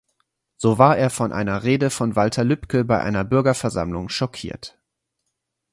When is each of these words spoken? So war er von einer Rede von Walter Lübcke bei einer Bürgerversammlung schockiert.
So 0.57 0.79
war 0.79 0.97
er 0.97 1.11
von 1.11 1.31
einer 1.31 1.61
Rede 1.61 1.91
von 1.91 2.15
Walter 2.15 2.43
Lübcke 2.43 2.83
bei 2.83 2.99
einer 3.01 3.23
Bürgerversammlung 3.23 4.09
schockiert. 4.09 4.79